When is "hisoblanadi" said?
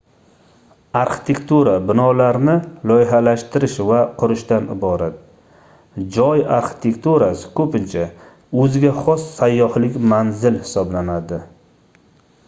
10.67-11.41